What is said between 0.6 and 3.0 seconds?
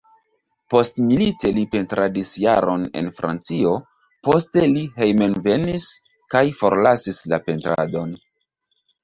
Postmilite li pentradis jaron